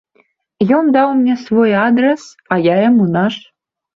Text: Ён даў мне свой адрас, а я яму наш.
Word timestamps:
Ён 0.77 0.87
даў 0.95 1.09
мне 1.19 1.35
свой 1.41 1.71
адрас, 1.87 2.23
а 2.55 2.59
я 2.71 2.75
яму 2.89 3.05
наш. 3.19 3.37